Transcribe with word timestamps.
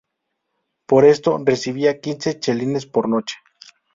Por 0.87 1.05
esto, 1.05 1.37
recibía 1.45 2.01
quince 2.01 2.39
chelines 2.39 2.87
por 2.87 3.07
noche. 3.07 3.35